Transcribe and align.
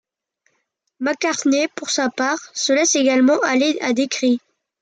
McCartney, 0.99 1.67
pour 1.75 1.91
sa 1.91 2.09
part, 2.09 2.39
se 2.55 2.73
laisse 2.73 2.95
également 2.95 3.39
aller 3.41 3.77
à 3.81 3.93
des 3.93 4.07
cris. 4.07 4.39